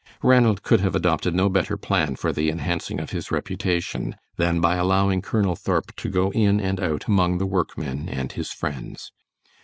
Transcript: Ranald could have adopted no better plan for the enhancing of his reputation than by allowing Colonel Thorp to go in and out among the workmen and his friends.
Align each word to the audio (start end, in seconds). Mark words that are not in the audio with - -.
Ranald 0.23 0.63
could 0.63 0.79
have 0.79 0.95
adopted 0.95 1.35
no 1.35 1.47
better 1.47 1.77
plan 1.77 2.15
for 2.15 2.33
the 2.33 2.49
enhancing 2.49 2.99
of 2.99 3.11
his 3.11 3.29
reputation 3.29 4.15
than 4.35 4.59
by 4.59 4.77
allowing 4.77 5.21
Colonel 5.21 5.55
Thorp 5.55 5.95
to 5.97 6.09
go 6.09 6.31
in 6.31 6.59
and 6.59 6.79
out 6.79 7.05
among 7.07 7.37
the 7.37 7.45
workmen 7.45 8.09
and 8.09 8.31
his 8.31 8.51
friends. 8.51 9.11